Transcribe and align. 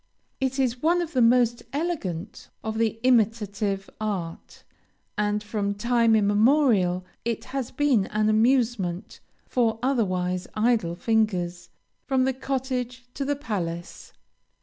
It 0.39 0.57
is 0.57 0.81
one 0.81 0.99
of 0.99 1.13
the 1.13 1.21
most 1.21 1.61
elegant 1.73 2.49
of 2.63 2.79
the 2.79 2.99
imitative 3.03 3.87
art, 4.01 4.63
and 5.15 5.43
from 5.43 5.75
time 5.75 6.15
immemorial 6.15 7.05
it 7.23 7.43
has 7.53 7.69
been 7.69 8.07
an 8.07 8.27
amusement 8.27 9.19
for 9.45 9.77
otherwise 9.83 10.47
idle 10.55 10.95
fingers, 10.95 11.69
from 12.07 12.23
the 12.23 12.33
cottage 12.33 13.05
to 13.13 13.23
the 13.23 13.35
palace. 13.35 14.11